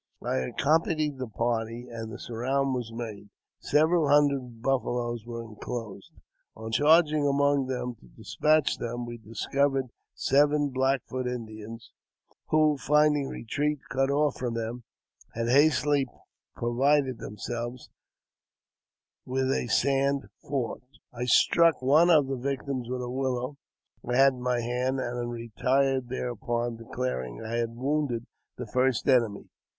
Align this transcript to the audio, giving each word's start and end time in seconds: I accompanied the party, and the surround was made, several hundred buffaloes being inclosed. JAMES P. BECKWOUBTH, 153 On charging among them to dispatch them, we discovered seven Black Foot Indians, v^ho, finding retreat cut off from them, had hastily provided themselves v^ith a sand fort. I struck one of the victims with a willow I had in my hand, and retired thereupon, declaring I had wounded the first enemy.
I 0.25 0.37
accompanied 0.37 1.19
the 1.19 1.27
party, 1.27 1.85
and 1.87 2.11
the 2.11 2.17
surround 2.17 2.73
was 2.73 2.91
made, 2.91 3.29
several 3.59 4.07
hundred 4.09 4.59
buffaloes 4.63 5.23
being 5.25 5.49
inclosed. 5.49 6.09
JAMES 6.09 6.09
P. 6.09 6.17
BECKWOUBTH, 6.17 6.79
153 6.81 6.85
On 6.87 6.87
charging 6.87 7.27
among 7.27 7.67
them 7.67 7.95
to 7.99 8.07
dispatch 8.07 8.77
them, 8.79 9.05
we 9.05 9.19
discovered 9.19 9.89
seven 10.15 10.69
Black 10.69 11.03
Foot 11.05 11.27
Indians, 11.27 11.91
v^ho, 12.51 12.79
finding 12.79 13.27
retreat 13.27 13.77
cut 13.91 14.09
off 14.09 14.37
from 14.39 14.55
them, 14.55 14.85
had 15.35 15.49
hastily 15.49 16.07
provided 16.55 17.19
themselves 17.19 17.91
v^ith 19.27 19.53
a 19.53 19.67
sand 19.69 20.23
fort. 20.41 20.81
I 21.13 21.25
struck 21.25 21.79
one 21.79 22.09
of 22.09 22.25
the 22.25 22.37
victims 22.37 22.89
with 22.89 23.03
a 23.03 23.11
willow 23.11 23.55
I 24.03 24.15
had 24.15 24.33
in 24.33 24.41
my 24.41 24.61
hand, 24.61 24.99
and 24.99 25.29
retired 25.29 26.09
thereupon, 26.09 26.77
declaring 26.77 27.39
I 27.45 27.51
had 27.57 27.75
wounded 27.75 28.25
the 28.57 28.65
first 28.65 29.07
enemy. 29.07 29.47